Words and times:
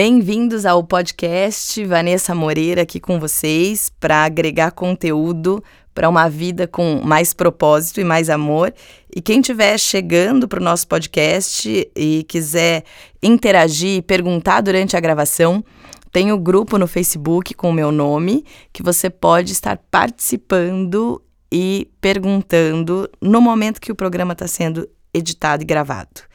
Bem-vindos 0.00 0.64
ao 0.64 0.84
podcast 0.84 1.84
Vanessa 1.84 2.32
Moreira 2.32 2.82
aqui 2.82 3.00
com 3.00 3.18
vocês 3.18 3.90
para 3.98 4.22
agregar 4.22 4.70
conteúdo 4.70 5.60
para 5.92 6.08
uma 6.08 6.28
vida 6.28 6.68
com 6.68 7.00
mais 7.02 7.34
propósito 7.34 8.00
e 8.00 8.04
mais 8.04 8.30
amor. 8.30 8.72
E 9.12 9.20
quem 9.20 9.40
estiver 9.40 9.76
chegando 9.76 10.46
para 10.46 10.60
o 10.60 10.62
nosso 10.62 10.86
podcast 10.86 11.90
e 11.96 12.24
quiser 12.28 12.84
interagir 13.20 13.96
e 13.96 14.00
perguntar 14.00 14.60
durante 14.60 14.96
a 14.96 15.00
gravação, 15.00 15.64
tem 16.12 16.30
o 16.30 16.38
grupo 16.38 16.78
no 16.78 16.86
Facebook 16.86 17.52
com 17.54 17.70
o 17.70 17.74
meu 17.74 17.90
nome 17.90 18.44
que 18.72 18.84
você 18.84 19.10
pode 19.10 19.50
estar 19.50 19.78
participando 19.90 21.20
e 21.50 21.90
perguntando 22.00 23.10
no 23.20 23.40
momento 23.40 23.80
que 23.80 23.90
o 23.90 23.96
programa 23.96 24.32
está 24.32 24.46
sendo 24.46 24.88
editado 25.12 25.64
e 25.64 25.66
gravado. 25.66 26.27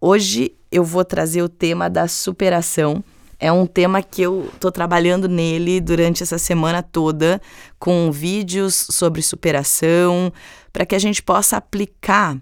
Hoje 0.00 0.52
eu 0.70 0.84
vou 0.84 1.04
trazer 1.04 1.42
o 1.42 1.48
tema 1.48 1.90
da 1.90 2.06
superação. 2.06 3.02
É 3.40 3.50
um 3.50 3.66
tema 3.66 4.00
que 4.00 4.22
eu 4.22 4.48
estou 4.54 4.70
trabalhando 4.70 5.28
nele 5.28 5.80
durante 5.80 6.22
essa 6.22 6.38
semana 6.38 6.84
toda, 6.84 7.40
com 7.80 8.10
vídeos 8.12 8.86
sobre 8.90 9.22
superação, 9.22 10.32
para 10.72 10.86
que 10.86 10.94
a 10.94 10.98
gente 11.00 11.20
possa 11.20 11.56
aplicar 11.56 12.36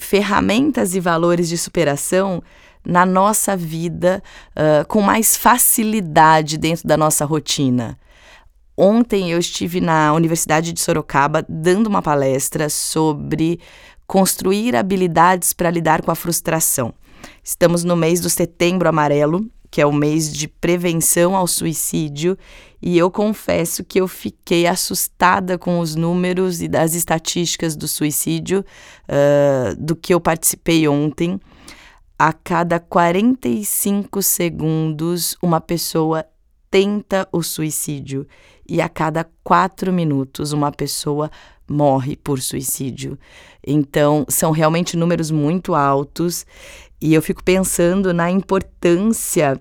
ferramentas 0.00 0.94
e 0.94 1.00
valores 1.00 1.48
de 1.48 1.56
superação 1.56 2.42
na 2.84 3.06
nossa 3.06 3.56
vida 3.56 4.22
uh, 4.56 4.86
com 4.88 5.00
mais 5.00 5.36
facilidade 5.36 6.58
dentro 6.58 6.86
da 6.86 6.96
nossa 6.96 7.24
rotina. 7.24 7.96
Ontem 8.80 9.32
eu 9.32 9.40
estive 9.40 9.80
na 9.80 10.12
Universidade 10.14 10.72
de 10.72 10.80
Sorocaba 10.80 11.44
dando 11.48 11.88
uma 11.88 12.00
palestra 12.00 12.68
sobre 12.68 13.58
construir 14.08 14.74
habilidades 14.74 15.52
para 15.52 15.70
lidar 15.70 16.02
com 16.02 16.10
a 16.10 16.14
frustração. 16.14 16.94
Estamos 17.44 17.84
no 17.84 17.94
mês 17.94 18.20
do 18.20 18.30
Setembro 18.30 18.88
Amarelo, 18.88 19.46
que 19.70 19.82
é 19.82 19.86
o 19.86 19.92
mês 19.92 20.32
de 20.32 20.48
prevenção 20.48 21.36
ao 21.36 21.46
suicídio, 21.46 22.38
e 22.80 22.96
eu 22.96 23.10
confesso 23.10 23.84
que 23.84 24.00
eu 24.00 24.08
fiquei 24.08 24.66
assustada 24.66 25.58
com 25.58 25.78
os 25.78 25.94
números 25.94 26.62
e 26.62 26.68
das 26.68 26.94
estatísticas 26.94 27.76
do 27.76 27.86
suicídio 27.86 28.64
uh, 29.04 29.76
do 29.76 29.94
que 29.94 30.14
eu 30.14 30.20
participei 30.20 30.88
ontem. 30.88 31.38
A 32.18 32.32
cada 32.32 32.80
45 32.80 34.22
segundos, 34.22 35.36
uma 35.42 35.60
pessoa 35.60 36.24
tenta 36.70 37.28
o 37.30 37.42
suicídio 37.42 38.26
e 38.66 38.80
a 38.80 38.88
cada 38.88 39.26
quatro 39.44 39.92
minutos 39.92 40.52
uma 40.52 40.72
pessoa 40.72 41.30
morre 41.68 42.16
por 42.16 42.40
suicídio. 42.40 43.18
Então, 43.66 44.24
são 44.28 44.50
realmente 44.50 44.96
números 44.96 45.30
muito 45.30 45.74
altos 45.74 46.46
e 47.00 47.14
eu 47.14 47.22
fico 47.22 47.44
pensando 47.44 48.12
na 48.12 48.30
importância 48.30 49.60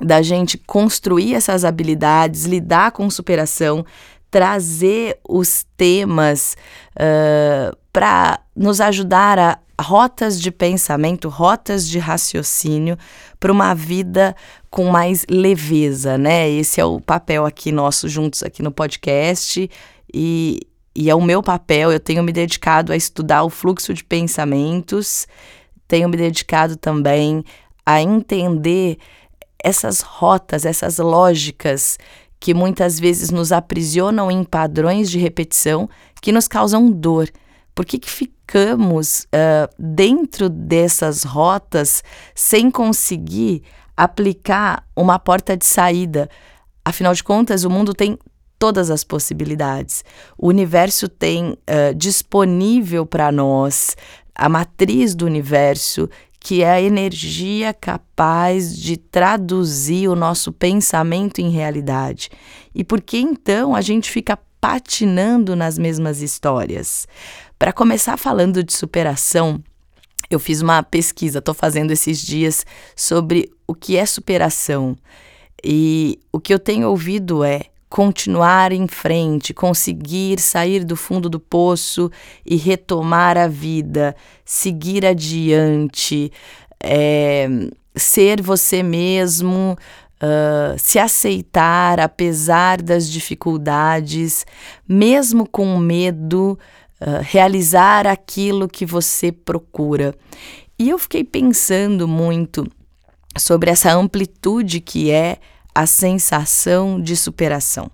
da 0.00 0.22
gente 0.22 0.58
construir 0.58 1.34
essas 1.34 1.64
habilidades, 1.64 2.44
lidar 2.44 2.92
com 2.92 3.08
superação, 3.10 3.84
trazer 4.30 5.18
os 5.28 5.64
temas 5.76 6.56
uh, 6.96 7.76
para 7.92 8.40
nos 8.56 8.80
ajudar 8.80 9.38
a 9.38 9.58
rotas 9.80 10.40
de 10.40 10.50
pensamento, 10.50 11.28
rotas 11.28 11.86
de 11.86 11.98
raciocínio 11.98 12.96
para 13.38 13.52
uma 13.52 13.74
vida 13.74 14.34
com 14.70 14.86
mais 14.86 15.26
leveza, 15.28 16.16
né? 16.16 16.48
Esse 16.48 16.80
é 16.80 16.84
o 16.84 17.00
papel 17.00 17.44
aqui 17.44 17.70
nosso 17.70 18.08
juntos 18.08 18.42
aqui 18.42 18.62
no 18.62 18.70
podcast 18.70 19.68
e, 20.14 20.60
e 20.94 21.10
é 21.10 21.14
o 21.14 21.20
meu 21.20 21.42
papel. 21.42 21.92
Eu 21.92 22.00
tenho 22.00 22.22
me 22.22 22.32
dedicado 22.32 22.92
a 22.92 22.96
estudar 22.96 23.44
o 23.44 23.50
fluxo 23.50 23.92
de 23.94 24.04
pensamentos, 24.04 25.26
tenho 25.86 26.08
me 26.08 26.16
dedicado 26.16 26.76
também 26.76 27.44
a 27.84 28.00
entender 28.00 28.98
essas 29.62 30.00
rotas, 30.00 30.64
essas 30.64 30.98
lógicas 30.98 31.98
que 32.38 32.52
muitas 32.52 32.98
vezes 32.98 33.30
nos 33.30 33.52
aprisionam 33.52 34.30
em 34.30 34.42
padrões 34.42 35.10
de 35.10 35.18
repetição 35.18 35.88
que 36.20 36.32
nos 36.32 36.48
causam 36.48 36.90
dor. 36.90 37.28
Por 37.74 37.86
que, 37.86 37.98
que 37.98 38.10
ficamos 38.10 39.26
uh, 39.26 39.72
dentro 39.78 40.48
dessas 40.48 41.22
rotas 41.22 42.02
sem 42.34 42.70
conseguir 42.70 43.62
aplicar 43.96 44.84
uma 44.96 45.18
porta 45.18 45.56
de 45.56 45.64
saída. 45.64 46.28
Afinal 46.84 47.14
de 47.14 47.22
contas, 47.22 47.64
o 47.64 47.70
mundo 47.70 47.94
tem 47.94 48.18
todas 48.62 48.92
as 48.92 49.02
possibilidades. 49.02 50.04
O 50.38 50.46
universo 50.46 51.08
tem 51.08 51.50
uh, 51.50 51.92
disponível 51.96 53.04
para 53.04 53.32
nós 53.32 53.96
a 54.32 54.48
matriz 54.48 55.16
do 55.16 55.26
universo, 55.26 56.08
que 56.38 56.62
é 56.62 56.70
a 56.70 56.80
energia 56.80 57.74
capaz 57.74 58.76
de 58.76 58.96
traduzir 58.96 60.06
o 60.06 60.14
nosso 60.14 60.52
pensamento 60.52 61.40
em 61.40 61.50
realidade. 61.50 62.30
E 62.72 62.84
por 62.84 63.00
que 63.00 63.18
então 63.18 63.74
a 63.74 63.80
gente 63.80 64.08
fica 64.08 64.38
patinando 64.60 65.56
nas 65.56 65.76
mesmas 65.76 66.22
histórias? 66.22 67.08
Para 67.58 67.72
começar 67.72 68.16
falando 68.16 68.62
de 68.62 68.72
superação, 68.72 69.60
eu 70.30 70.38
fiz 70.38 70.62
uma 70.62 70.84
pesquisa, 70.84 71.40
estou 71.40 71.52
fazendo 71.52 71.90
esses 71.90 72.22
dias 72.22 72.64
sobre 72.94 73.50
o 73.66 73.74
que 73.74 73.96
é 73.96 74.06
superação. 74.06 74.96
E 75.64 76.20
o 76.32 76.38
que 76.38 76.54
eu 76.54 76.60
tenho 76.60 76.88
ouvido 76.88 77.42
é 77.42 77.71
continuar 77.92 78.72
em 78.72 78.86
frente, 78.86 79.52
conseguir 79.52 80.40
sair 80.40 80.82
do 80.82 80.96
fundo 80.96 81.28
do 81.28 81.38
poço 81.38 82.10
e 82.42 82.56
retomar 82.56 83.36
a 83.36 83.46
vida, 83.46 84.16
seguir 84.46 85.04
adiante, 85.04 86.32
é, 86.82 87.46
ser 87.94 88.40
você 88.40 88.82
mesmo, 88.82 89.76
uh, 90.22 90.78
se 90.78 90.98
aceitar 90.98 92.00
apesar 92.00 92.80
das 92.80 93.10
dificuldades, 93.10 94.46
mesmo 94.88 95.46
com 95.46 95.76
medo, 95.76 96.58
uh, 96.98 97.20
realizar 97.20 98.06
aquilo 98.06 98.68
que 98.68 98.86
você 98.86 99.30
procura. 99.30 100.14
E 100.78 100.88
eu 100.88 100.98
fiquei 100.98 101.24
pensando 101.24 102.08
muito 102.08 102.66
sobre 103.36 103.70
essa 103.70 103.92
amplitude 103.92 104.80
que 104.80 105.10
é 105.10 105.36
a 105.74 105.86
sensação 105.86 107.00
de 107.00 107.16
superação. 107.16 107.90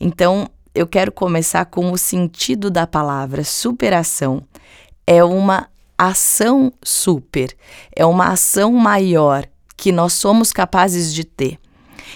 Então, 0.00 0.48
eu 0.74 0.86
quero 0.86 1.12
começar 1.12 1.66
com 1.66 1.92
o 1.92 1.98
sentido 1.98 2.70
da 2.70 2.86
palavra 2.86 3.44
superação. 3.44 4.42
É 5.06 5.22
uma 5.22 5.68
ação 5.98 6.72
super, 6.82 7.54
é 7.94 8.04
uma 8.04 8.28
ação 8.28 8.72
maior 8.72 9.46
que 9.76 9.92
nós 9.92 10.12
somos 10.14 10.52
capazes 10.52 11.12
de 11.12 11.24
ter. 11.24 11.58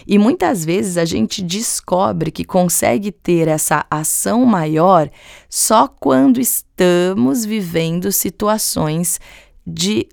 E 0.07 0.19
muitas 0.19 0.65
vezes 0.65 0.97
a 0.97 1.05
gente 1.05 1.43
descobre 1.43 2.31
que 2.31 2.45
consegue 2.45 3.13
ter 3.13 3.49
essa 3.49 3.85
ação 3.91 4.45
maior 4.45 5.11
só 5.49 5.89
quando 5.89 6.41
estamos 6.41 7.45
vivendo 7.45 8.11
situações 8.13 9.21
de 9.67 10.09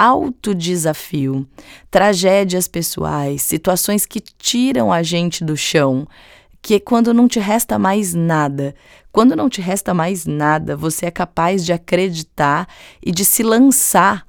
alto 0.00 0.54
desafio, 0.54 1.46
tragédias 1.90 2.66
pessoais, 2.66 3.42
situações 3.42 4.06
que 4.06 4.18
tiram 4.18 4.90
a 4.90 5.02
gente 5.02 5.44
do 5.44 5.58
chão, 5.58 6.08
que 6.62 6.76
é 6.76 6.80
quando 6.80 7.12
não 7.12 7.28
te 7.28 7.38
resta 7.38 7.78
mais 7.78 8.14
nada. 8.14 8.74
Quando 9.12 9.36
não 9.36 9.50
te 9.50 9.60
resta 9.60 9.92
mais 9.92 10.24
nada, 10.24 10.74
você 10.74 11.04
é 11.04 11.10
capaz 11.10 11.66
de 11.66 11.74
acreditar 11.74 12.66
e 13.04 13.12
de 13.12 13.26
se 13.26 13.42
lançar 13.42 14.24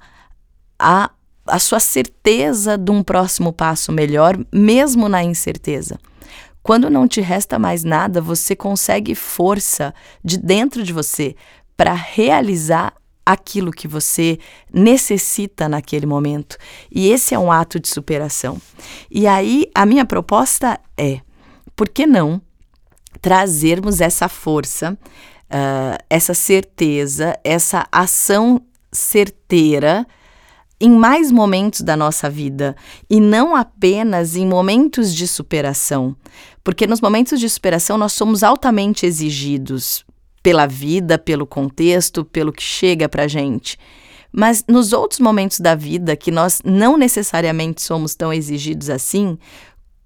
a 0.78 1.10
a 1.44 1.58
sua 1.58 1.80
certeza 1.80 2.78
de 2.78 2.92
um 2.92 3.02
próximo 3.02 3.52
passo 3.52 3.90
melhor, 3.90 4.38
mesmo 4.52 5.08
na 5.08 5.24
incerteza. 5.24 5.98
Quando 6.62 6.88
não 6.88 7.08
te 7.08 7.20
resta 7.20 7.58
mais 7.58 7.82
nada, 7.82 8.20
você 8.20 8.54
consegue 8.54 9.12
força 9.16 9.92
de 10.24 10.38
dentro 10.38 10.84
de 10.84 10.92
você 10.92 11.34
para 11.76 11.92
realizar 11.92 12.94
aquilo 13.24 13.70
que 13.70 13.88
você 13.88 14.38
necessita 14.72 15.68
naquele 15.68 16.06
momento. 16.06 16.56
E 16.90 17.08
esse 17.08 17.34
é 17.34 17.38
um 17.38 17.50
ato 17.50 17.78
de 17.80 17.88
superação. 17.88 18.60
E 19.10 19.26
aí, 19.26 19.66
a 19.74 19.86
minha 19.86 20.04
proposta 20.04 20.78
é: 20.96 21.20
por 21.76 21.88
que 21.88 22.06
não 22.06 22.40
trazermos 23.20 24.00
essa 24.00 24.28
força, 24.28 24.98
uh, 25.44 26.04
essa 26.10 26.34
certeza, 26.34 27.38
essa 27.44 27.86
ação 27.90 28.60
certeira? 28.92 30.06
em 30.84 30.90
mais 30.90 31.30
momentos 31.30 31.82
da 31.82 31.96
nossa 31.96 32.28
vida 32.28 32.74
e 33.08 33.20
não 33.20 33.54
apenas 33.54 34.34
em 34.34 34.44
momentos 34.44 35.14
de 35.14 35.28
superação. 35.28 36.16
Porque 36.64 36.88
nos 36.88 37.00
momentos 37.00 37.38
de 37.38 37.48
superação 37.48 37.96
nós 37.96 38.12
somos 38.14 38.42
altamente 38.42 39.06
exigidos 39.06 40.04
pela 40.42 40.66
vida, 40.66 41.18
pelo 41.18 41.46
contexto, 41.46 42.24
pelo 42.24 42.52
que 42.52 42.62
chega 42.62 43.08
para 43.08 43.28
gente. 43.28 43.78
Mas 44.32 44.64
nos 44.66 44.92
outros 44.92 45.20
momentos 45.20 45.60
da 45.60 45.74
vida 45.74 46.16
que 46.16 46.30
nós 46.30 46.62
não 46.64 46.96
necessariamente 46.96 47.82
somos 47.82 48.14
tão 48.14 48.32
exigidos 48.32 48.88
assim, 48.88 49.38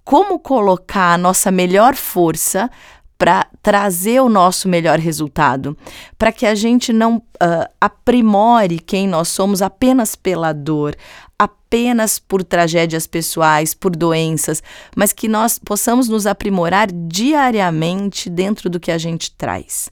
como 0.05 0.39
colocar 0.39 1.15
a 1.15 1.19
nossa 1.19 1.51
melhor 1.51 1.95
força 1.95 2.71
para 3.19 3.47
trazer 3.63 4.21
o 4.21 4.29
nosso 4.29 4.69
melhor 4.69 4.99
resultado, 4.99 5.77
para 6.19 6.31
que 6.31 6.45
a 6.45 6.55
gente 6.55 6.93
não 6.93 7.17
uh, 7.17 7.69
aprimore 7.81 8.79
quem 8.79 9.09
nós 9.09 9.29
somos 9.29 9.63
apenas 9.63 10.15
pela 10.15 10.53
dor, 10.53 10.95
apenas 11.39 12.19
por 12.19 12.45
tragédias 12.45 13.07
pessoais, 13.07 13.75
por 13.75 13.95
doenças, 13.97 14.63
mas 14.95 15.13
que 15.13 15.29
nós 15.29 15.59
possamos 15.59 16.09
nos 16.09 16.27
aprimorar 16.27 16.89
diariamente 16.93 18.29
dentro 18.29 18.69
do 18.69 18.79
que 18.79 18.91
a 18.91 18.99
gente 18.99 19.31
traz. 19.33 19.89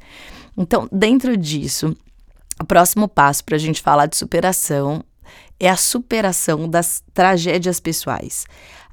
Então, 0.56 0.88
dentro 0.90 1.36
disso, 1.36 1.96
o 2.60 2.64
próximo 2.64 3.08
passo 3.08 3.44
para 3.44 3.56
a 3.56 3.58
gente 3.58 3.82
falar 3.82 4.06
de 4.06 4.16
superação 4.16 5.04
é 5.58 5.68
a 5.68 5.76
superação 5.76 6.68
das 6.68 7.02
tragédias 7.12 7.80
pessoais, 7.80 8.46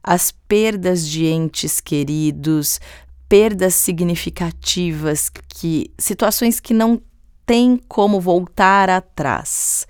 as 0.04 0.31
perdas 0.31 1.08
de 1.08 1.25
entes 1.25 1.80
queridos, 1.80 2.80
perdas 3.30 3.75
significativas, 3.75 5.30
que 5.48 5.92
situações 5.98 6.60
que 6.60 6.74
não 6.74 7.02
tem 7.46 7.80
como 7.88 8.19
voltar 8.19 8.90
atrás. 8.90 9.88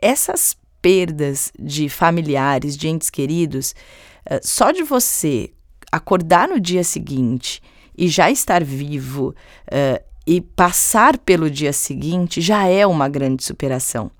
Essas 0.00 0.56
perdas 0.80 1.52
de 1.58 1.88
familiares, 1.88 2.76
de 2.76 2.88
entes 2.88 3.10
queridos, 3.10 3.74
eh, 4.24 4.40
só 4.42 4.70
de 4.70 4.82
você 4.82 5.52
acordar 5.92 6.48
no 6.48 6.60
dia 6.60 6.84
seguinte 6.84 7.62
e 7.96 8.08
já 8.08 8.30
estar 8.30 8.64
vivo 8.64 9.34
uh, 9.66 10.09
e 10.30 10.40
passar 10.40 11.18
pelo 11.18 11.50
dia 11.50 11.72
seguinte 11.72 12.40
já 12.40 12.64
é 12.64 12.86
uma 12.86 13.08
grande 13.08 13.42
superação. 13.42 14.12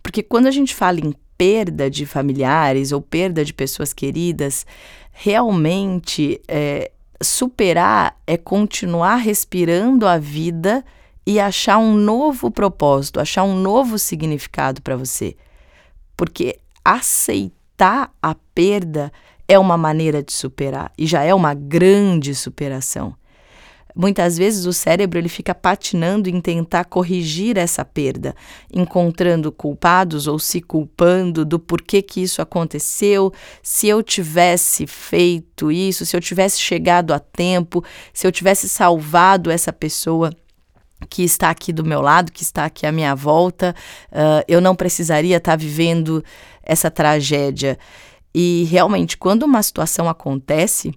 Porque 0.00 0.22
quando 0.22 0.46
a 0.46 0.50
gente 0.52 0.72
fala 0.72 1.00
em 1.00 1.12
perda 1.36 1.90
de 1.90 2.06
familiares 2.06 2.92
ou 2.92 3.02
perda 3.02 3.44
de 3.44 3.52
pessoas 3.52 3.92
queridas, 3.92 4.64
realmente 5.10 6.40
é, 6.46 6.92
superar 7.20 8.16
é 8.28 8.36
continuar 8.36 9.16
respirando 9.16 10.06
a 10.06 10.18
vida 10.18 10.84
e 11.26 11.40
achar 11.40 11.78
um 11.78 11.96
novo 11.96 12.48
propósito, 12.48 13.18
achar 13.18 13.42
um 13.42 13.56
novo 13.56 13.98
significado 13.98 14.80
para 14.80 14.96
você. 14.96 15.34
Porque 16.16 16.60
aceitar 16.84 18.14
a 18.22 18.36
perda 18.54 19.12
é 19.48 19.58
uma 19.58 19.76
maneira 19.76 20.22
de 20.22 20.32
superar 20.32 20.92
e 20.96 21.08
já 21.08 21.24
é 21.24 21.34
uma 21.34 21.54
grande 21.54 22.36
superação. 22.36 23.16
Muitas 23.94 24.38
vezes 24.38 24.66
o 24.66 24.72
cérebro 24.72 25.18
ele 25.18 25.28
fica 25.28 25.54
patinando 25.54 26.28
em 26.28 26.40
tentar 26.40 26.84
corrigir 26.84 27.56
essa 27.56 27.84
perda, 27.84 28.34
encontrando 28.72 29.50
culpados 29.50 30.26
ou 30.26 30.38
se 30.38 30.60
culpando 30.60 31.44
do 31.44 31.58
porquê 31.58 32.00
que 32.02 32.22
isso 32.22 32.40
aconteceu, 32.40 33.32
se 33.62 33.88
eu 33.88 34.02
tivesse 34.02 34.86
feito 34.86 35.70
isso, 35.72 36.06
se 36.06 36.16
eu 36.16 36.20
tivesse 36.20 36.60
chegado 36.60 37.12
a 37.12 37.18
tempo, 37.18 37.84
se 38.12 38.26
eu 38.26 38.32
tivesse 38.32 38.68
salvado 38.68 39.50
essa 39.50 39.72
pessoa 39.72 40.32
que 41.08 41.22
está 41.22 41.50
aqui 41.50 41.72
do 41.72 41.84
meu 41.84 42.00
lado, 42.00 42.30
que 42.30 42.42
está 42.42 42.66
aqui 42.66 42.86
à 42.86 42.92
minha 42.92 43.14
volta, 43.14 43.74
uh, 44.12 44.44
eu 44.46 44.60
não 44.60 44.76
precisaria 44.76 45.38
estar 45.38 45.56
vivendo 45.56 46.22
essa 46.62 46.90
tragédia. 46.90 47.78
E 48.34 48.64
realmente, 48.70 49.16
quando 49.16 49.44
uma 49.44 49.62
situação 49.62 50.08
acontece, 50.08 50.92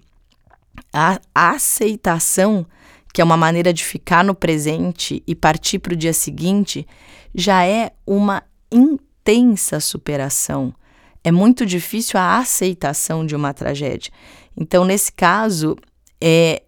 a 0.92 1.18
aceitação 1.34 2.66
que 3.14 3.20
é 3.20 3.24
uma 3.24 3.36
maneira 3.36 3.72
de 3.72 3.84
ficar 3.84 4.24
no 4.24 4.34
presente 4.34 5.22
e 5.24 5.36
partir 5.36 5.78
para 5.78 5.94
o 5.94 5.96
dia 5.96 6.12
seguinte, 6.12 6.84
já 7.32 7.64
é 7.64 7.92
uma 8.04 8.42
intensa 8.72 9.78
superação. 9.78 10.74
É 11.22 11.30
muito 11.30 11.64
difícil 11.64 12.18
a 12.18 12.38
aceitação 12.38 13.24
de 13.24 13.36
uma 13.36 13.54
tragédia. 13.54 14.12
Então, 14.56 14.84
nesse 14.84 15.12
caso, 15.12 15.76
é 16.20 16.64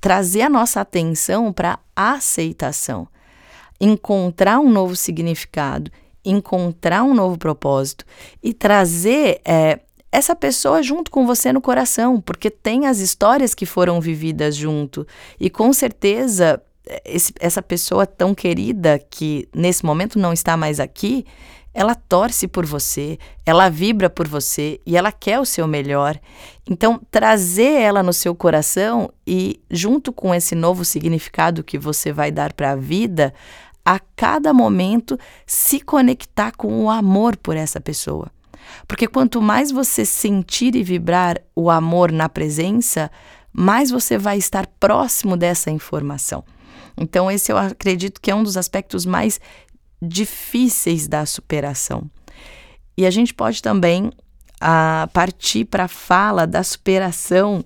trazer 0.00 0.40
a 0.40 0.48
nossa 0.48 0.80
atenção 0.80 1.52
para 1.52 1.78
a 1.94 2.12
aceitação, 2.12 3.06
encontrar 3.78 4.60
um 4.60 4.70
novo 4.70 4.96
significado, 4.96 5.90
encontrar 6.24 7.02
um 7.02 7.12
novo 7.12 7.36
propósito 7.36 8.06
e 8.42 8.54
trazer 8.54 9.42
é, 9.44 9.80
essa 10.14 10.36
pessoa 10.36 10.80
junto 10.80 11.10
com 11.10 11.26
você 11.26 11.52
no 11.52 11.60
coração, 11.60 12.20
porque 12.20 12.48
tem 12.48 12.86
as 12.86 13.00
histórias 13.00 13.52
que 13.52 13.66
foram 13.66 14.00
vividas 14.00 14.54
junto. 14.54 15.04
E 15.40 15.50
com 15.50 15.72
certeza, 15.72 16.62
esse, 17.04 17.34
essa 17.40 17.60
pessoa 17.60 18.06
tão 18.06 18.32
querida 18.32 18.96
que 19.10 19.48
nesse 19.52 19.84
momento 19.84 20.16
não 20.16 20.32
está 20.32 20.56
mais 20.56 20.78
aqui, 20.78 21.26
ela 21.74 21.96
torce 21.96 22.46
por 22.46 22.64
você, 22.64 23.18
ela 23.44 23.68
vibra 23.68 24.08
por 24.08 24.28
você 24.28 24.80
e 24.86 24.96
ela 24.96 25.10
quer 25.10 25.40
o 25.40 25.44
seu 25.44 25.66
melhor. 25.66 26.16
Então, 26.70 27.00
trazer 27.10 27.80
ela 27.80 28.00
no 28.00 28.12
seu 28.12 28.36
coração 28.36 29.10
e, 29.26 29.60
junto 29.68 30.12
com 30.12 30.32
esse 30.32 30.54
novo 30.54 30.84
significado 30.84 31.64
que 31.64 31.76
você 31.76 32.12
vai 32.12 32.30
dar 32.30 32.52
para 32.52 32.70
a 32.70 32.76
vida, 32.76 33.34
a 33.84 33.98
cada 34.14 34.54
momento 34.54 35.18
se 35.44 35.80
conectar 35.80 36.52
com 36.56 36.84
o 36.84 36.88
amor 36.88 37.36
por 37.36 37.56
essa 37.56 37.80
pessoa. 37.80 38.30
Porque 38.86 39.06
quanto 39.06 39.40
mais 39.40 39.70
você 39.70 40.04
sentir 40.04 40.74
e 40.74 40.82
vibrar 40.82 41.40
o 41.54 41.70
amor 41.70 42.12
na 42.12 42.28
presença, 42.28 43.10
mais 43.52 43.90
você 43.90 44.18
vai 44.18 44.38
estar 44.38 44.66
próximo 44.66 45.36
dessa 45.36 45.70
informação. 45.70 46.44
Então, 46.96 47.30
esse 47.30 47.52
eu 47.52 47.56
acredito 47.56 48.20
que 48.20 48.30
é 48.30 48.34
um 48.34 48.42
dos 48.42 48.56
aspectos 48.56 49.04
mais 49.06 49.40
difíceis 50.00 51.08
da 51.08 51.24
superação. 51.24 52.10
E 52.96 53.06
a 53.06 53.10
gente 53.10 53.34
pode 53.34 53.62
também 53.62 54.10
a, 54.60 55.08
partir 55.12 55.64
para 55.64 55.84
a 55.84 55.88
fala 55.88 56.46
da 56.46 56.62
superação 56.62 57.64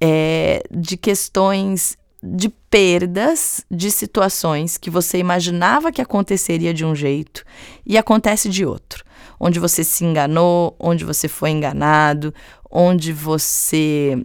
é, 0.00 0.62
de 0.70 0.96
questões 0.96 1.96
de 2.22 2.48
perdas 2.48 3.64
de 3.70 3.90
situações 3.90 4.76
que 4.76 4.90
você 4.90 5.18
imaginava 5.18 5.92
que 5.92 6.02
aconteceria 6.02 6.72
de 6.72 6.84
um 6.84 6.94
jeito 6.94 7.44
e 7.84 7.96
acontece 7.96 8.48
de 8.48 8.64
outro 8.64 9.04
onde 9.38 9.60
você 9.60 9.84
se 9.84 10.04
enganou, 10.04 10.74
onde 10.78 11.04
você 11.04 11.28
foi 11.28 11.50
enganado, 11.50 12.34
onde 12.70 13.12
você 13.12 14.24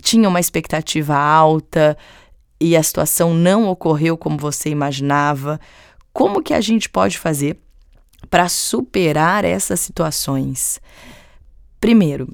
tinha 0.00 0.28
uma 0.28 0.40
expectativa 0.40 1.16
alta 1.16 1.96
e 2.60 2.76
a 2.76 2.82
situação 2.82 3.34
não 3.34 3.68
ocorreu 3.68 4.16
como 4.16 4.36
você 4.36 4.68
imaginava. 4.68 5.58
Como 6.12 6.42
que 6.42 6.54
a 6.54 6.60
gente 6.60 6.88
pode 6.88 7.18
fazer 7.18 7.58
para 8.28 8.48
superar 8.48 9.44
essas 9.44 9.80
situações? 9.80 10.80
Primeiro, 11.80 12.28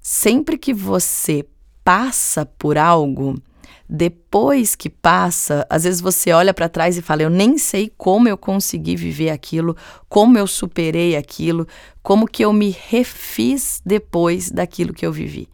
sempre 0.00 0.56
que 0.56 0.72
você 0.72 1.44
passa 1.84 2.46
por 2.46 2.78
algo, 2.78 3.34
depois 3.88 4.76
que 4.76 4.88
passa, 4.88 5.66
às 5.68 5.84
vezes 5.84 6.00
você 6.00 6.32
olha 6.32 6.54
para 6.54 6.68
trás 6.68 6.96
e 6.96 7.02
fala: 7.02 7.22
Eu 7.22 7.30
nem 7.30 7.58
sei 7.58 7.92
como 7.98 8.28
eu 8.28 8.36
consegui 8.36 8.94
viver 8.94 9.30
aquilo, 9.30 9.76
como 10.08 10.38
eu 10.38 10.46
superei 10.46 11.16
aquilo, 11.16 11.66
como 12.02 12.26
que 12.26 12.44
eu 12.44 12.52
me 12.52 12.70
refiz 12.88 13.82
depois 13.84 14.50
daquilo 14.50 14.94
que 14.94 15.04
eu 15.04 15.12
vivi. 15.12 15.48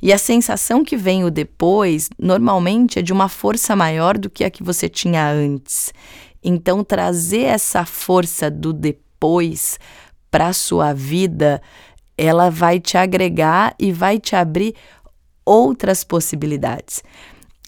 E 0.00 0.12
a 0.12 0.18
sensação 0.18 0.84
que 0.84 0.96
vem 0.96 1.24
o 1.24 1.30
depois, 1.30 2.10
normalmente, 2.18 2.98
é 2.98 3.02
de 3.02 3.12
uma 3.12 3.28
força 3.28 3.74
maior 3.74 4.18
do 4.18 4.28
que 4.28 4.44
a 4.44 4.50
que 4.50 4.62
você 4.62 4.88
tinha 4.88 5.30
antes. 5.30 5.92
Então, 6.42 6.84
trazer 6.84 7.44
essa 7.44 7.86
força 7.86 8.50
do 8.50 8.72
depois 8.72 9.78
para 10.30 10.48
a 10.48 10.52
sua 10.52 10.92
vida, 10.92 11.62
ela 12.18 12.50
vai 12.50 12.78
te 12.78 12.98
agregar 12.98 13.74
e 13.78 13.92
vai 13.92 14.18
te 14.18 14.36
abrir 14.36 14.74
outras 15.44 16.04
possibilidades. 16.04 17.02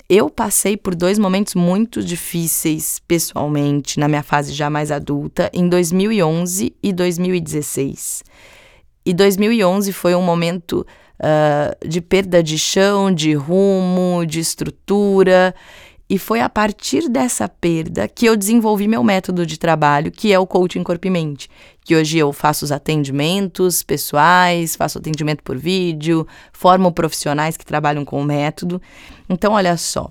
Eu 0.08 0.30
passei 0.30 0.76
por 0.76 0.94
dois 0.94 1.18
momentos 1.18 1.56
muito 1.56 2.00
difíceis 2.00 3.00
pessoalmente 3.08 3.98
na 3.98 4.06
minha 4.06 4.22
fase 4.22 4.52
já 4.52 4.70
mais 4.70 4.92
adulta, 4.92 5.50
em 5.52 5.68
2011 5.68 6.72
e 6.80 6.92
2016. 6.92 8.22
E 9.04 9.12
2011 9.12 9.92
foi 9.92 10.14
um 10.14 10.22
momento 10.22 10.86
uh, 11.18 11.88
de 11.88 12.00
perda 12.00 12.40
de 12.40 12.56
chão, 12.56 13.12
de 13.12 13.34
rumo, 13.34 14.24
de 14.24 14.38
estrutura. 14.38 15.52
E 16.08 16.18
foi 16.18 16.40
a 16.40 16.48
partir 16.48 17.08
dessa 17.08 17.48
perda 17.48 18.06
que 18.06 18.26
eu 18.26 18.36
desenvolvi 18.36 18.86
meu 18.86 19.02
método 19.02 19.44
de 19.44 19.58
trabalho, 19.58 20.12
que 20.12 20.32
é 20.32 20.38
o 20.38 20.46
coaching 20.46 20.84
corpo 20.84 21.08
e 21.08 21.10
mente. 21.10 21.50
Que 21.84 21.96
hoje 21.96 22.16
eu 22.16 22.32
faço 22.32 22.64
os 22.64 22.70
atendimentos 22.70 23.82
pessoais, 23.82 24.76
faço 24.76 24.98
atendimento 24.98 25.42
por 25.42 25.58
vídeo, 25.58 26.24
formo 26.52 26.92
profissionais 26.92 27.56
que 27.56 27.66
trabalham 27.66 28.04
com 28.04 28.20
o 28.20 28.24
método. 28.24 28.80
Então, 29.28 29.52
olha 29.54 29.76
só, 29.76 30.10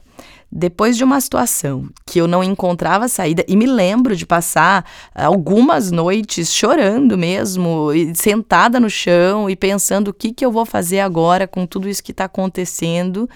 depois 0.52 0.96
de 0.96 1.04
uma 1.04 1.20
situação 1.20 1.90
que 2.06 2.20
eu 2.20 2.28
não 2.28 2.44
encontrava 2.44 3.08
saída, 3.08 3.44
e 3.48 3.56
me 3.56 3.66
lembro 3.66 4.16
de 4.16 4.26
passar 4.26 4.86
algumas 5.14 5.92
noites 5.92 6.54
chorando 6.54 7.18
mesmo, 7.18 7.90
sentada 8.14 8.80
no 8.80 8.90
chão 8.90 9.50
e 9.50 9.56
pensando 9.56 10.10
o 10.10 10.14
que, 10.14 10.34
que 10.34 10.46
eu 10.46 10.52
vou 10.52 10.66
fazer 10.66 11.00
agora 11.00 11.48
com 11.48 11.66
tudo 11.66 11.90
isso 11.90 12.04
que 12.04 12.12
está 12.12 12.26
acontecendo, 12.26 13.30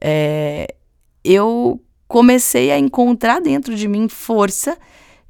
é, 0.00 0.74
eu 1.24 1.80
comecei 2.08 2.70
a 2.70 2.78
encontrar 2.78 3.40
dentro 3.40 3.74
de 3.74 3.88
mim 3.88 4.08
força 4.08 4.76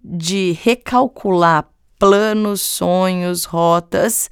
de 0.02 0.56
recalcular 0.62 1.68
planos, 1.98 2.60
sonhos, 2.60 3.44
rotas 3.44 4.30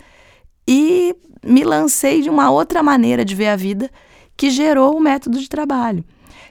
e 0.69 1.15
me 1.45 1.65
lancei 1.65 2.23
de 2.23 2.31
uma 2.31 2.51
outra 2.51 2.83
maneira 2.83 3.25
de 3.25 3.35
ver 3.35 3.49
a 3.49 3.57
vida 3.57 3.91
que 4.37 4.51
gerou 4.51 4.97
o 4.97 5.01
método 5.01 5.39
de 5.39 5.49
trabalho. 5.49 6.05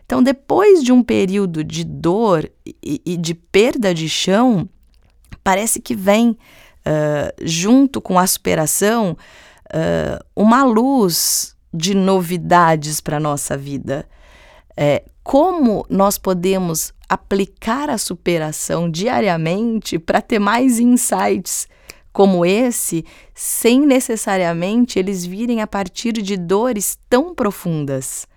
Então, 0.05 0.21
depois 0.21 0.83
de 0.83 0.91
um 0.91 1.01
período 1.01 1.63
de 1.63 1.83
dor 1.83 2.49
e, 2.65 3.01
e 3.05 3.17
de 3.17 3.33
perda 3.33 3.93
de 3.93 4.07
chão, 4.09 4.67
parece 5.43 5.79
que 5.79 5.95
vem 5.95 6.31
uh, 6.31 7.33
junto 7.41 8.01
com 8.01 8.19
a 8.19 8.27
superação, 8.27 9.17
uh, 9.67 10.23
uma 10.35 10.63
luz 10.63 11.55
de 11.73 11.95
novidades 11.95 13.01
para 13.01 13.17
a 13.17 13.19
nossa 13.19 13.57
vida. 13.57 14.07
É, 14.75 15.03
como 15.23 15.85
nós 15.89 16.17
podemos 16.17 16.93
aplicar 17.07 17.89
a 17.89 17.97
superação 17.97 18.89
diariamente 18.89 19.97
para 19.97 20.21
ter 20.21 20.39
mais 20.39 20.79
insights 20.79 21.67
como 22.13 22.45
esse, 22.45 23.03
sem 23.33 23.81
necessariamente 23.81 24.99
eles 24.99 25.25
virem 25.25 25.61
a 25.61 25.67
partir 25.67 26.13
de 26.13 26.37
dores 26.37 26.97
tão 27.09 27.33
profundas. 27.33 28.27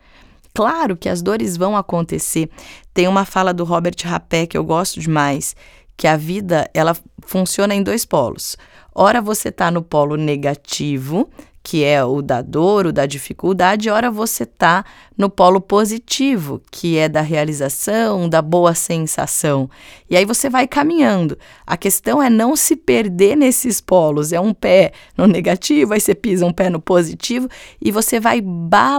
Claro 0.55 0.97
que 0.97 1.11
as 1.11 1.21
dores 1.21 1.55
vão 1.59 1.77
acontecer. 1.77 2.49
Tem 2.95 3.07
uma 3.07 3.27
fala 3.27 3.53
do 3.53 3.63
Robert 3.63 3.97
Rapé 4.03 4.47
que 4.47 4.57
eu 4.57 4.65
gosto 4.65 4.99
demais, 4.99 5.55
que 5.95 6.07
a 6.07 6.17
vida 6.17 6.69
ela 6.73 6.97
funciona 7.27 7.75
em 7.75 7.83
dois 7.83 8.07
polos. 8.07 8.57
Ora 8.95 9.21
você 9.21 9.51
está 9.51 9.71
no 9.71 9.83
polo 9.83 10.17
negativo, 10.17 11.29
que 11.67 11.83
é 11.83 12.05
o 12.05 12.23
da 12.23 12.43
dor, 12.43 12.87
o 12.87 12.93
da 12.93 13.07
dificuldade, 13.07 13.91
ora 13.91 14.09
você 14.09 14.45
está 14.45 14.85
no 15.19 15.29
polo 15.29 15.61
positivo, 15.61 16.63
que 16.71 16.97
é 16.97 17.09
da 17.09 17.23
realização, 17.23 18.29
da 18.29 18.41
boa 18.41 18.73
sensação. 18.73 19.69
E 20.09 20.17
aí 20.17 20.25
você 20.25 20.49
vai 20.49 20.69
caminhando. 20.69 21.37
A 21.67 21.77
questão 21.77 22.23
é 22.23 22.31
não 22.31 22.55
se 22.55 22.77
perder 22.77 23.37
nesses 23.37 23.81
polos. 23.81 24.33
É 24.33 24.39
um 24.39 24.55
pé 24.55 24.93
no 25.17 25.27
negativo, 25.27 25.93
aí 25.93 26.01
você 26.01 26.15
pisa 26.15 26.47
um 26.47 26.53
pé 26.53 26.71
no 26.71 26.81
positivo 26.81 27.49
e 27.81 27.91
você 27.91 28.21
vai 28.21 28.41
balanceando 28.41 28.93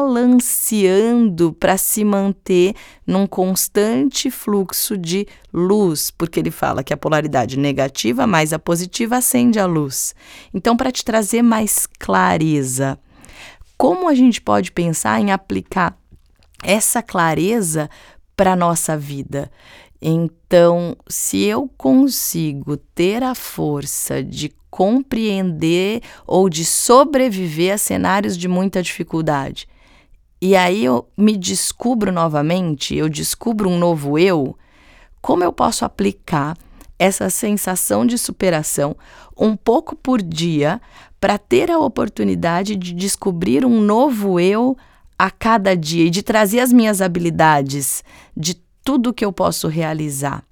para 1.53 1.77
se 1.77 2.03
manter 2.03 2.73
num 3.05 3.25
constante 3.25 4.29
fluxo 4.29 4.97
de 4.97 5.25
luz, 5.53 6.11
porque 6.11 6.39
ele 6.39 6.51
fala 6.51 6.83
que 6.83 6.93
a 6.93 6.97
polaridade 6.97 7.57
negativa 7.57 8.27
mais 8.27 8.51
a 8.51 8.59
positiva 8.59 9.15
acende 9.17 9.59
a 9.59 9.65
luz. 9.65 10.13
Então, 10.53 10.75
para 10.75 10.91
te 10.91 11.05
trazer 11.05 11.41
mais 11.41 11.87
clareza, 11.99 12.56
como 13.77 14.07
a 14.07 14.15
gente 14.15 14.41
pode 14.41 14.71
pensar 14.71 15.19
em 15.21 15.31
aplicar 15.31 15.97
essa 16.63 17.03
clareza 17.03 17.89
para 18.35 18.53
a 18.53 18.55
nossa 18.55 18.97
vida? 18.97 19.51
Então, 20.01 20.95
se 21.07 21.43
eu 21.43 21.69
consigo 21.77 22.77
ter 22.77 23.23
a 23.23 23.33
força 23.33 24.23
de 24.23 24.51
compreender 24.69 26.01
ou 26.25 26.49
de 26.49 26.63
sobreviver 26.63 27.73
a 27.73 27.77
cenários 27.77 28.37
de 28.37 28.47
muita 28.47 28.81
dificuldade, 28.81 29.67
e 30.39 30.55
aí 30.55 30.85
eu 30.85 31.09
me 31.17 31.35
descubro 31.35 32.11
novamente, 32.11 32.95
eu 32.95 33.09
descubro 33.09 33.67
um 33.69 33.79
novo 33.79 34.19
eu, 34.19 34.55
como 35.19 35.43
eu 35.43 35.51
posso 35.51 35.83
aplicar 35.83 36.55
essa 36.99 37.29
sensação 37.29 38.05
de 38.05 38.17
superação 38.17 38.95
um 39.37 39.55
pouco 39.55 39.95
por 39.95 40.21
dia 40.21 40.81
para 41.19 41.37
ter 41.37 41.71
a 41.71 41.79
oportunidade 41.79 42.75
de 42.75 42.93
descobrir 42.93 43.65
um 43.65 43.81
novo 43.81 44.39
eu 44.39 44.77
a 45.17 45.31
cada 45.31 45.75
dia 45.75 46.05
e 46.05 46.09
de 46.09 46.21
trazer 46.21 46.59
as 46.59 46.71
minhas 46.71 47.01
habilidades, 47.01 48.03
de 48.35 48.55
tudo 48.83 49.13
que 49.13 49.25
eu 49.25 49.31
posso 49.31 49.67
realizar. 49.67 50.43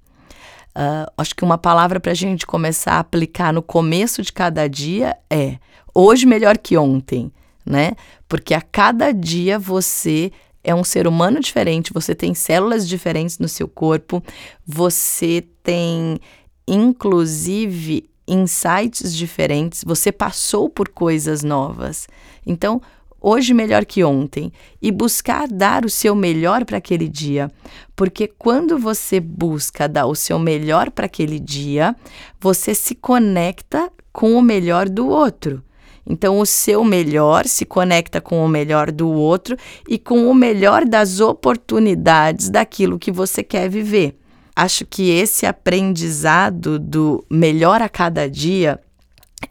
Uh, 0.76 1.10
acho 1.16 1.34
que 1.34 1.44
uma 1.44 1.56
palavra 1.56 1.98
para 1.98 2.12
a 2.12 2.14
gente 2.14 2.46
começar 2.46 2.94
a 2.94 2.98
aplicar 2.98 3.52
no 3.52 3.62
começo 3.62 4.22
de 4.22 4.32
cada 4.32 4.68
dia 4.68 5.16
é 5.30 5.56
hoje 5.94 6.26
melhor 6.26 6.58
que 6.58 6.76
ontem 6.76 7.32
né? 7.66 7.92
Porque 8.28 8.54
a 8.54 8.62
cada 8.62 9.12
dia 9.12 9.58
você 9.58 10.30
é 10.62 10.74
um 10.74 10.84
ser 10.84 11.06
humano 11.06 11.40
diferente, 11.40 11.92
você 11.92 12.14
tem 12.14 12.32
células 12.32 12.88
diferentes 12.88 13.38
no 13.38 13.48
seu 13.48 13.66
corpo, 13.66 14.22
você 14.64 15.44
tem 15.62 16.18
inclusive 16.66 18.08
insights 18.26 19.14
diferentes, 19.14 19.84
você 19.84 20.10
passou 20.10 20.68
por 20.68 20.88
coisas 20.88 21.42
novas. 21.42 22.08
Então, 22.46 22.80
hoje 23.20 23.54
melhor 23.54 23.84
que 23.84 24.04
ontem 24.04 24.52
e 24.80 24.90
buscar 24.90 25.48
dar 25.48 25.84
o 25.84 25.90
seu 25.90 26.14
melhor 26.14 26.64
para 26.64 26.78
aquele 26.78 27.08
dia, 27.08 27.50
porque 27.94 28.26
quando 28.26 28.78
você 28.78 29.20
busca 29.20 29.88
dar 29.88 30.06
o 30.06 30.14
seu 30.14 30.38
melhor 30.38 30.90
para 30.90 31.06
aquele 31.06 31.38
dia, 31.38 31.94
você 32.40 32.74
se 32.74 32.94
conecta 32.94 33.90
com 34.12 34.34
o 34.34 34.42
melhor 34.42 34.88
do 34.88 35.08
outro. 35.08 35.62
Então, 36.08 36.38
o 36.38 36.46
seu 36.46 36.84
melhor 36.84 37.46
se 37.46 37.64
conecta 37.64 38.20
com 38.20 38.44
o 38.44 38.48
melhor 38.48 38.92
do 38.92 39.10
outro 39.10 39.56
e 39.88 39.98
com 39.98 40.30
o 40.30 40.34
melhor 40.34 40.84
das 40.84 41.18
oportunidades 41.18 42.48
daquilo 42.48 42.98
que 42.98 43.10
você 43.10 43.42
quer 43.42 43.68
viver. 43.68 44.16
Acho 44.56 44.86
que 44.86 45.10
esse 45.10 45.44
aprendizado 45.44 46.78
do 46.78 47.22
melhor 47.30 47.82
a 47.82 47.90
cada 47.90 48.28
dia, 48.28 48.80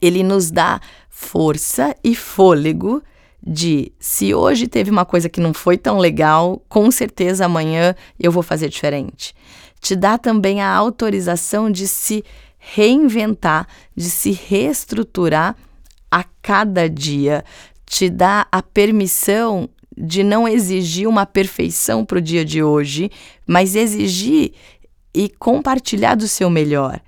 ele 0.01 0.23
nos 0.23 0.49
dá 0.49 0.81
força 1.07 1.95
e 2.03 2.15
fôlego 2.15 3.03
de 3.45 3.91
se 3.99 4.33
hoje 4.33 4.67
teve 4.67 4.89
uma 4.89 5.05
coisa 5.05 5.29
que 5.29 5.39
não 5.39 5.53
foi 5.53 5.77
tão 5.77 5.99
legal, 5.99 6.59
com 6.67 6.89
certeza 6.89 7.45
amanhã 7.45 7.93
eu 8.19 8.31
vou 8.31 8.41
fazer 8.41 8.67
diferente. 8.67 9.35
Te 9.79 9.95
dá 9.95 10.17
também 10.17 10.61
a 10.61 10.73
autorização 10.73 11.69
de 11.69 11.87
se 11.87 12.23
reinventar, 12.57 13.67
de 13.95 14.09
se 14.09 14.31
reestruturar 14.31 15.55
a 16.09 16.23
cada 16.41 16.89
dia, 16.89 17.45
te 17.85 18.09
dá 18.09 18.47
a 18.51 18.63
permissão 18.63 19.69
de 19.97 20.23
não 20.23 20.47
exigir 20.47 21.07
uma 21.07 21.25
perfeição 21.25 22.03
para 22.03 22.17
o 22.17 22.21
dia 22.21 22.43
de 22.43 22.61
hoje, 22.61 23.09
mas 23.47 23.75
exigir 23.75 24.53
e 25.15 25.29
compartilhar 25.29 26.15
do 26.15 26.27
seu 26.27 26.49
melhor. 26.49 26.99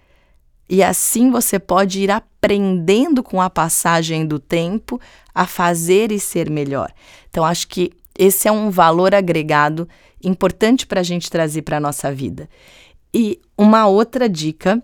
E 0.70 0.82
assim 0.82 1.30
você 1.30 1.60
pode 1.60 2.00
ir 2.00 2.10
aprendendo 2.10 3.22
com 3.22 3.42
a 3.42 3.50
passagem 3.50 4.26
do 4.26 4.40
tempo 4.40 5.00
a 5.36 5.46
fazer 5.46 6.12
e 6.14 6.20
ser 6.20 6.50
melhor. 6.50 6.92
Então, 7.30 7.44
acho 7.44 7.68
que 7.68 7.92
esse 8.18 8.48
é 8.48 8.52
um 8.52 8.70
valor 8.70 9.14
agregado 9.14 9.88
importante 10.24 10.88
para 10.88 11.02
a 11.02 11.04
gente 11.04 11.30
trazer 11.30 11.64
para 11.64 11.78
a 11.78 11.82
nossa 11.82 12.12
vida. 12.12 12.50
E 13.14 13.40
uma 13.58 13.88
outra 13.88 14.30
dica 14.30 14.82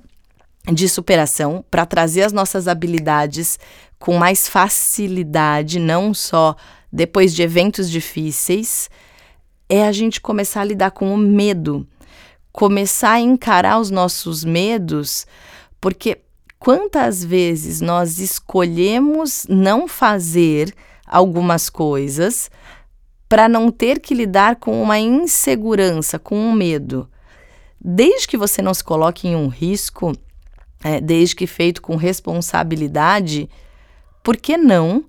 de 0.72 0.88
superação 0.90 1.64
para 1.72 1.86
trazer 1.86 2.24
as 2.24 2.34
nossas 2.34 2.68
habilidades 2.68 3.58
com 3.98 4.18
mais 4.18 4.50
facilidade, 4.50 5.80
não 5.80 6.14
só 6.14 6.56
depois 6.92 7.34
de 7.34 7.42
eventos 7.42 7.90
difíceis, 7.90 8.90
é 9.70 9.88
a 9.88 9.92
gente 9.92 10.22
começar 10.22 10.62
a 10.62 10.66
lidar 10.66 10.92
com 10.92 11.14
o 11.14 11.18
medo, 11.18 11.88
começar 12.54 13.14
a 13.14 13.20
encarar 13.20 13.80
os 13.80 13.90
nossos 13.90 14.46
medos, 14.46 15.26
porque 15.82 16.20
quantas 16.60 17.26
vezes 17.26 17.82
nós 17.82 18.20
escolhemos 18.20 19.46
não 19.50 19.88
fazer 19.88 20.74
algumas 21.06 21.70
coisas 21.70 22.50
para 23.28 23.50
não 23.50 23.72
ter 23.72 24.00
que 24.00 24.14
lidar 24.14 24.58
com 24.58 24.82
uma 24.82 25.00
insegurança, 25.00 26.20
com 26.20 26.38
um 26.38 26.54
medo. 26.54 27.10
Desde 27.82 28.28
que 28.28 28.38
você 28.38 28.62
não 28.62 28.74
se 28.74 28.84
coloque 28.84 29.28
em 29.28 29.36
um 29.36 29.48
risco, 29.48 30.14
é, 30.84 31.02
desde 31.02 31.36
que 31.36 31.48
feito 31.48 31.82
com 31.82 31.96
responsabilidade, 31.96 33.50
por 34.22 34.38
que 34.38 34.56
não 34.56 35.04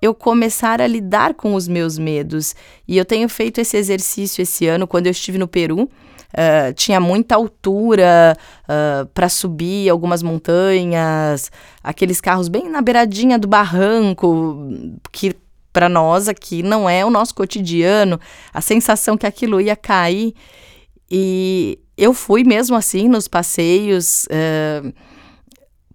eu 0.00 0.14
começar 0.14 0.80
a 0.80 0.86
lidar 0.86 1.34
com 1.34 1.54
os 1.54 1.68
meus 1.68 1.98
medos? 1.98 2.56
E 2.88 2.96
eu 2.96 3.04
tenho 3.04 3.28
feito 3.28 3.60
esse 3.60 3.76
exercício 3.76 4.40
esse 4.40 4.66
ano, 4.66 4.86
quando 4.86 5.06
eu 5.06 5.12
estive 5.12 5.36
no 5.36 5.46
Peru. 5.46 5.90
Uh, 6.32 6.74
tinha 6.74 7.00
muita 7.00 7.36
altura 7.36 8.36
uh, 8.64 9.06
para 9.14 9.28
subir 9.28 9.88
algumas 9.88 10.22
montanhas, 10.22 11.50
aqueles 11.82 12.20
carros 12.20 12.48
bem 12.48 12.68
na 12.68 12.82
beiradinha 12.82 13.38
do 13.38 13.48
barranco, 13.48 14.68
que 15.10 15.34
para 15.72 15.88
nós 15.88 16.28
aqui 16.28 16.62
não 16.62 16.88
é 16.88 17.04
o 17.04 17.10
nosso 17.10 17.34
cotidiano, 17.34 18.20
a 18.52 18.60
sensação 18.60 19.16
que 19.16 19.26
aquilo 19.26 19.60
ia 19.60 19.74
cair. 19.74 20.34
E 21.10 21.78
eu 21.96 22.12
fui 22.12 22.44
mesmo 22.44 22.76
assim 22.76 23.08
nos 23.08 23.26
passeios. 23.26 24.26
Uh, 24.26 24.92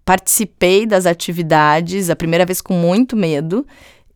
participei 0.06 0.86
das 0.86 1.06
atividades, 1.06 2.10
a 2.10 2.16
primeira 2.16 2.46
vez 2.46 2.62
com 2.62 2.74
muito 2.74 3.16
medo, 3.16 3.66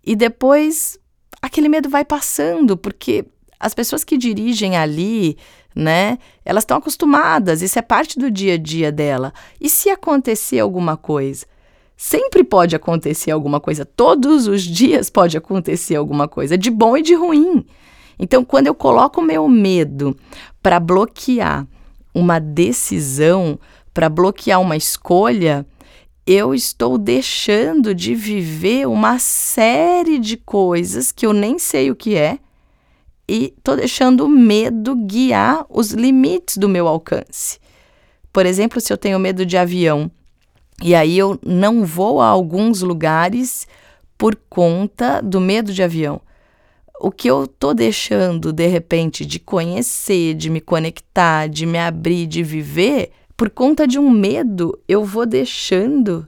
e 0.05 0.15
depois 0.15 0.97
aquele 1.41 1.69
medo 1.69 1.89
vai 1.89 2.03
passando, 2.03 2.75
porque 2.75 3.25
as 3.59 3.73
pessoas 3.73 4.03
que 4.03 4.17
dirigem 4.17 4.75
ali, 4.75 5.37
né, 5.77 6.17
elas 6.43 6.63
estão 6.63 6.77
acostumadas, 6.77 7.61
isso 7.61 7.77
é 7.77 7.83
parte 7.83 8.17
do 8.17 8.31
dia 8.31 8.55
a 8.55 8.57
dia 8.57 8.91
dela. 8.91 9.31
E 9.61 9.69
se 9.69 9.91
acontecer 9.91 10.59
alguma 10.59 10.97
coisa? 10.97 11.45
Sempre 11.95 12.43
pode 12.43 12.75
acontecer 12.75 13.29
alguma 13.29 13.59
coisa, 13.59 13.85
todos 13.85 14.47
os 14.47 14.63
dias 14.63 15.09
pode 15.09 15.37
acontecer 15.37 15.95
alguma 15.95 16.27
coisa, 16.27 16.57
de 16.57 16.71
bom 16.71 16.97
e 16.97 17.03
de 17.03 17.13
ruim. 17.13 17.63
Então, 18.19 18.43
quando 18.43 18.65
eu 18.65 18.73
coloco 18.73 19.21
o 19.21 19.23
meu 19.23 19.47
medo 19.47 20.17
para 20.61 20.79
bloquear 20.79 21.67
uma 22.13 22.39
decisão, 22.39 23.59
para 23.93 24.09
bloquear 24.09 24.59
uma 24.59 24.75
escolha, 24.75 25.65
eu 26.25 26.55
estou 26.55 26.97
deixando 26.97 27.93
de 27.93 28.15
viver 28.15 28.87
uma 28.87 29.19
série 29.19 30.17
de 30.17 30.37
coisas 30.37 31.11
que 31.11 31.25
eu 31.25 31.33
nem 31.33 31.59
sei 31.59 31.91
o 31.91 31.95
que 31.95 32.15
é 32.15 32.39
e 33.27 33.53
estou 33.57 33.75
deixando 33.75 34.25
o 34.25 34.29
medo 34.29 34.95
guiar 34.95 35.65
os 35.69 35.91
limites 35.91 36.57
do 36.57 36.69
meu 36.69 36.87
alcance. 36.87 37.59
Por 38.31 38.45
exemplo, 38.45 38.79
se 38.79 38.93
eu 38.93 38.97
tenho 38.97 39.19
medo 39.19 39.45
de 39.45 39.57
avião, 39.57 40.11
E 40.81 40.93
aí 40.93 41.17
eu 41.17 41.39
não 41.43 41.83
vou 41.83 42.21
a 42.21 42.27
alguns 42.27 42.81
lugares 42.81 43.67
por 44.17 44.35
conta 44.49 45.21
do 45.21 45.41
medo 45.41 45.73
de 45.73 45.81
avião. 45.81 46.21
O 46.99 47.11
que 47.11 47.27
eu 47.27 47.47
tô 47.47 47.73
deixando 47.73 48.51
de 48.51 48.67
repente 48.67 49.25
de 49.25 49.39
conhecer, 49.39 50.33
de 50.33 50.49
me 50.49 50.61
conectar, 50.61 51.47
de 51.47 51.65
me 51.65 51.77
abrir, 51.77 52.25
de 52.27 52.43
viver, 52.43 53.11
por 53.35 53.49
conta 53.49 53.87
de 53.87 53.99
um 53.99 54.09
medo, 54.09 54.79
eu 54.87 55.03
vou 55.05 55.25
deixando 55.25 56.27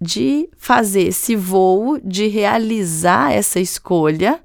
de 0.00 0.48
fazer 0.56 1.08
esse 1.08 1.34
voo, 1.34 1.98
de 2.02 2.28
realizar 2.28 3.32
essa 3.32 3.58
escolha 3.58 4.40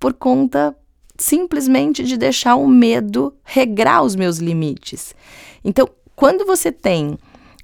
por 0.00 0.12
conta 0.12 0.76
simplesmente 1.18 2.04
de 2.04 2.16
deixar 2.16 2.56
o 2.56 2.66
medo 2.66 3.34
regrar 3.44 4.02
os 4.02 4.16
meus 4.16 4.38
limites. 4.38 5.14
Então, 5.64 5.88
quando 6.16 6.44
você 6.44 6.70
tem 6.72 7.18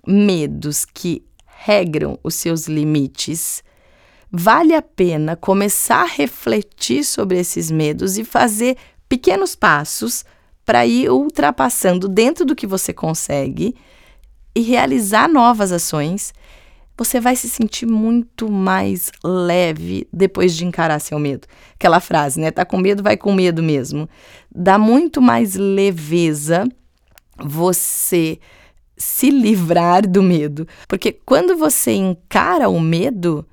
medos 0.07 0.85
que 0.85 1.23
regram 1.47 2.19
os 2.23 2.35
seus 2.35 2.67
limites, 2.67 3.63
vale 4.31 4.75
a 4.75 4.83
pena 4.83 5.37
começar 5.37 6.03
a 6.03 6.07
refletir 6.07 7.05
sobre 7.05 7.39
esses 7.39 7.71
medos 7.71 8.17
e 8.17 8.25
fazer 8.25 8.77
pequenos 9.09 9.55
passos 9.55 10.25
para 10.65 10.87
ir 10.87 11.11
ultrapassando 11.11 12.09
dentro 12.09 12.45
do 12.45 12.55
que 12.55 12.67
você 12.67 12.93
consegue 12.93 13.75
e 14.55 14.61
realizar 14.61 15.29
novas 15.29 15.73
ações. 15.73 16.33
Você 17.01 17.19
vai 17.19 17.35
se 17.35 17.49
sentir 17.49 17.87
muito 17.87 18.53
mais 18.53 19.11
leve 19.25 20.07
depois 20.13 20.55
de 20.55 20.67
encarar 20.67 20.99
seu 20.99 21.19
medo. 21.19 21.49
Aquela 21.75 21.99
frase, 21.99 22.39
né? 22.39 22.51
Tá 22.51 22.63
com 22.63 22.77
medo, 22.77 23.03
vai 23.03 23.17
com 23.17 23.33
medo 23.33 23.63
mesmo. 23.63 24.07
Dá 24.55 24.77
muito 24.77 25.19
mais 25.23 25.55
leveza 25.55 26.69
você 27.43 28.39
se 28.99 29.31
livrar 29.31 30.07
do 30.07 30.23
medo. 30.23 30.69
Porque 30.87 31.11
quando 31.11 31.57
você 31.57 31.93
encara 31.93 32.69
o 32.69 32.79
medo, 32.79 33.47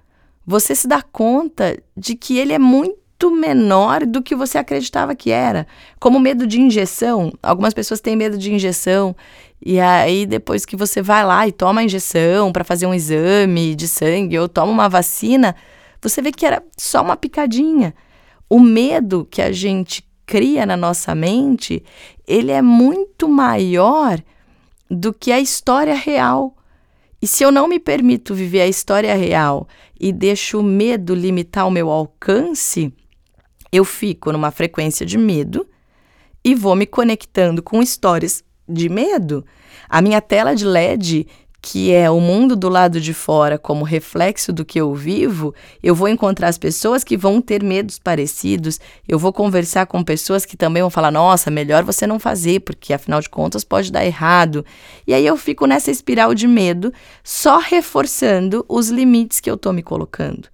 você 0.46 0.76
se 0.76 0.86
dá 0.86 1.02
conta 1.02 1.82
de 1.96 2.16
que 2.16 2.38
ele 2.38 2.52
é 2.52 2.60
muito 2.60 3.00
menor 3.32 4.06
do 4.06 4.22
que 4.22 4.36
você 4.36 4.58
acreditava 4.58 5.16
que 5.16 5.32
era. 5.32 5.66
Como 6.00 6.20
medo 6.20 6.46
de 6.46 6.62
injeção, 6.62 7.34
algumas 7.42 7.74
pessoas 7.74 8.00
têm 8.00 8.16
medo 8.16 8.38
de 8.38 8.54
injeção 8.54 9.16
e 9.64 9.80
aí 9.80 10.26
depois 10.26 10.66
que 10.66 10.76
você 10.76 11.02
vai 11.02 11.26
lá 11.26 11.48
e 11.48 11.52
toma 11.52 11.82
a 11.82 11.84
injeção 11.84 12.52
para 12.52 12.64
fazer 12.64 12.86
um 12.86 12.94
exame 12.94 13.76
de 13.76 13.88
sangue 13.88 14.38
ou 14.38 14.48
toma 14.48 14.72
uma 14.72 14.88
vacina, 14.88 15.56
você 16.02 16.22
vê 16.22 16.32
que 16.32 16.46
era 16.46 16.62
só 16.78 17.02
uma 17.02 17.18
picadinha. 17.18 17.94
O 18.50 18.60
medo 18.60 19.28
que 19.30 19.42
a 19.42 19.52
gente 19.52 20.08
cria 20.26 20.66
na 20.66 20.78
nossa 20.78 21.16
mente, 21.16 21.84
ele 22.28 22.52
é 22.52 22.62
muito 22.62 23.28
maior 23.28 24.22
do 24.90 25.14
que 25.14 25.32
a 25.32 25.40
história 25.40 25.96
real. 25.96 26.56
E 27.22 27.26
se 27.26 27.44
eu 27.44 27.52
não 27.52 27.68
me 27.68 27.80
permito 27.80 28.36
viver 28.36 28.62
a 28.62 28.68
história 28.68 29.16
real 29.16 29.68
e 30.00 30.12
deixo 30.12 30.60
o 30.60 30.64
medo 30.64 31.16
limitar 31.16 31.68
o 31.68 31.72
meu 31.72 31.90
alcance, 31.90 32.94
eu 33.72 33.84
fico 33.86 34.32
numa 34.32 34.52
frequência 34.52 35.06
de 35.06 35.18
medo 35.18 35.68
e 36.44 36.56
vou 36.56 36.76
me 36.76 36.86
conectando 36.86 37.62
com 37.62 37.82
histórias 37.82 38.44
de 38.68 38.90
medo. 38.90 39.46
A 39.90 40.02
minha 40.02 40.22
tela 40.22 40.56
de 40.56 40.66
LED 40.66 41.28
que 41.62 41.92
é 41.92 42.10
o 42.10 42.20
mundo 42.20 42.56
do 42.56 42.70
lado 42.70 43.02
de 43.02 43.14
fora 43.14 43.58
como 43.58 43.84
reflexo 43.84 44.54
do 44.54 44.64
que 44.64 44.80
eu 44.80 44.94
vivo, 44.94 45.54
eu 45.82 45.94
vou 45.94 46.08
encontrar 46.08 46.48
as 46.48 46.58
pessoas 46.58 47.04
que 47.04 47.18
vão 47.18 47.42
ter 47.42 47.62
medos 47.64 48.00
parecidos, 48.00 48.80
eu 49.06 49.18
vou 49.20 49.34
conversar 49.34 49.86
com 49.86 50.04
pessoas 50.04 50.46
que 50.46 50.56
também 50.56 50.82
vão 50.82 50.90
falar: 50.90 51.12
nossa, 51.12 51.52
melhor 51.52 51.84
você 51.84 52.08
não 52.08 52.20
fazer, 52.20 52.62
porque 52.62 52.94
afinal 52.94 53.20
de 53.20 53.30
contas 53.30 53.64
pode 53.64 53.92
dar 53.92 54.06
errado. 54.06 54.66
E 55.06 55.14
aí 55.14 55.26
eu 55.26 55.36
fico 55.36 55.66
nessa 55.66 55.92
espiral 55.92 56.34
de 56.34 56.48
medo, 56.48 56.94
só 57.24 57.58
reforçando 57.58 58.64
os 58.70 58.90
limites 58.90 59.40
que 59.40 59.50
eu 59.50 59.56
estou 59.56 59.74
me 59.74 59.84
colocando. 59.84 60.48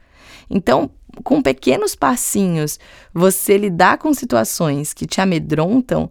Então, 0.50 0.90
com 1.24 1.42
pequenos 1.42 1.96
passinhos, 1.96 2.80
você 3.14 3.58
lidar 3.58 3.98
com 3.98 4.14
situações 4.14 4.94
que 4.94 5.06
te 5.06 5.22
amedrontam 5.22 6.10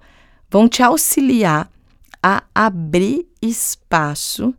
vão 0.50 0.68
te 0.68 0.82
auxiliar 0.82 1.70
a 2.22 2.42
abrir 2.54 3.26
espaço 3.40 4.54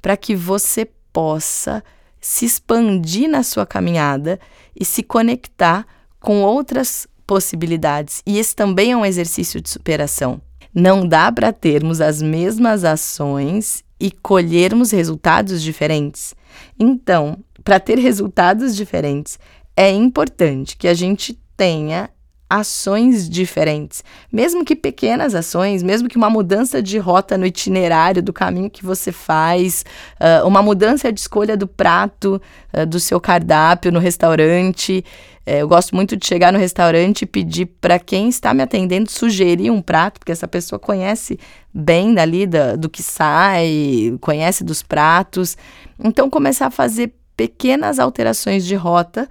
para 0.00 0.16
que 0.16 0.36
você 0.36 0.88
possa 1.12 1.82
se 2.20 2.44
expandir 2.44 3.28
na 3.28 3.42
sua 3.42 3.66
caminhada 3.66 4.38
e 4.78 4.84
se 4.84 5.02
conectar 5.02 5.86
com 6.20 6.42
outras 6.42 7.06
possibilidades. 7.26 8.22
E 8.26 8.38
esse 8.38 8.54
também 8.54 8.92
é 8.92 8.96
um 8.96 9.04
exercício 9.04 9.60
de 9.60 9.68
superação. 9.68 10.40
Não 10.74 11.06
dá 11.06 11.30
para 11.32 11.52
termos 11.52 12.00
as 12.00 12.22
mesmas 12.22 12.84
ações 12.84 13.84
e 14.00 14.10
colhermos 14.10 14.92
resultados 14.92 15.62
diferentes. 15.62 16.34
Então, 16.78 17.38
para 17.64 17.80
ter 17.80 17.98
resultados 17.98 18.74
diferentes, 18.74 19.38
é 19.78 19.92
importante 19.92 20.76
que 20.76 20.88
a 20.88 20.92
gente 20.92 21.38
tenha 21.56 22.10
ações 22.50 23.30
diferentes, 23.30 24.02
mesmo 24.32 24.64
que 24.64 24.74
pequenas 24.74 25.36
ações, 25.36 25.84
mesmo 25.84 26.08
que 26.08 26.16
uma 26.16 26.28
mudança 26.28 26.82
de 26.82 26.98
rota 26.98 27.38
no 27.38 27.46
itinerário 27.46 28.20
do 28.20 28.32
caminho 28.32 28.68
que 28.68 28.84
você 28.84 29.12
faz, 29.12 29.84
uh, 30.20 30.44
uma 30.44 30.62
mudança 30.62 31.12
de 31.12 31.20
escolha 31.20 31.56
do 31.56 31.68
prato 31.68 32.42
uh, 32.76 32.84
do 32.86 32.98
seu 32.98 33.20
cardápio 33.20 33.92
no 33.92 34.00
restaurante. 34.00 35.04
Uh, 35.46 35.50
eu 35.50 35.68
gosto 35.68 35.94
muito 35.94 36.16
de 36.16 36.26
chegar 36.26 36.52
no 36.52 36.58
restaurante 36.58 37.22
e 37.22 37.26
pedir 37.26 37.66
para 37.80 38.00
quem 38.00 38.28
está 38.28 38.52
me 38.52 38.64
atendendo 38.64 39.08
sugerir 39.08 39.70
um 39.70 39.80
prato, 39.80 40.18
porque 40.18 40.32
essa 40.32 40.48
pessoa 40.48 40.80
conhece 40.80 41.38
bem 41.72 42.12
dali 42.12 42.48
do 42.76 42.88
que 42.88 43.02
sai, 43.02 44.18
conhece 44.20 44.64
dos 44.64 44.82
pratos. 44.82 45.56
Então, 46.02 46.28
começar 46.28 46.66
a 46.66 46.70
fazer 46.70 47.14
pequenas 47.36 48.00
alterações 48.00 48.64
de 48.66 48.74
rota 48.74 49.28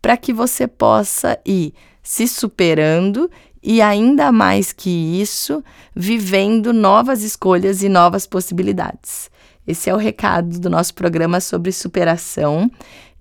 para 0.00 0.16
que 0.16 0.32
você 0.32 0.66
possa 0.66 1.38
ir 1.44 1.74
se 2.02 2.26
superando 2.26 3.30
e, 3.62 3.82
ainda 3.82 4.32
mais 4.32 4.72
que 4.72 4.90
isso, 4.90 5.62
vivendo 5.94 6.72
novas 6.72 7.22
escolhas 7.22 7.82
e 7.82 7.88
novas 7.88 8.26
possibilidades. 8.26 9.30
Esse 9.66 9.90
é 9.90 9.94
o 9.94 9.98
recado 9.98 10.58
do 10.58 10.70
nosso 10.70 10.94
programa 10.94 11.40
sobre 11.40 11.72
superação. 11.72 12.70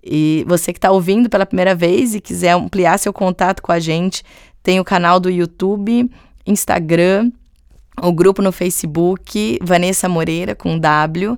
E 0.02 0.46
você 0.48 0.72
que 0.72 0.78
está 0.78 0.92
ouvindo 0.92 1.30
pela 1.30 1.46
primeira 1.46 1.76
vez 1.76 2.16
e 2.16 2.22
quiser 2.22 2.52
ampliar 2.52 2.98
seu 2.98 3.12
contato 3.12 3.62
com 3.62 3.74
a 3.74 3.80
gente, 3.80 4.24
tem 4.64 4.80
o 4.80 4.86
canal 4.86 5.20
do 5.20 5.30
YouTube, 5.30 6.10
Instagram, 6.46 7.32
o 8.02 8.14
grupo 8.14 8.42
no 8.42 8.52
Facebook, 8.52 9.60
Vanessa 9.62 10.08
Moreira 10.08 10.56
com 10.56 10.80
W, 10.80 11.38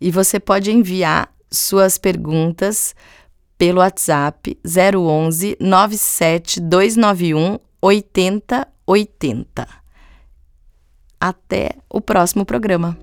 e 0.00 0.10
você 0.10 0.38
pode 0.38 0.70
enviar 0.70 1.32
suas 1.50 1.96
perguntas 1.96 2.94
pelo 3.62 3.78
WhatsApp 3.78 4.58
011 4.66 5.56
97291 5.60 7.60
8080. 7.80 9.68
Até 11.20 11.76
o 11.88 12.00
próximo 12.00 12.44
programa. 12.44 12.98